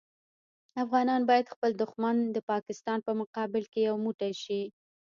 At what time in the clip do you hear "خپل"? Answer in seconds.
1.53-1.69